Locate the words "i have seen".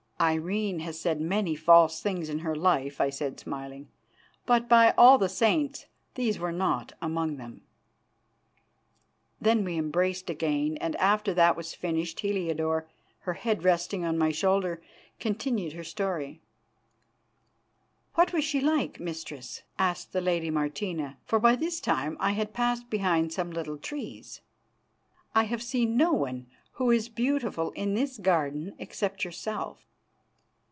25.33-25.97